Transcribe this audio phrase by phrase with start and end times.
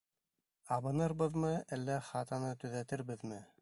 [0.77, 3.45] Абынырбыҙмы, әллә хатаны төҙәтербеҙме?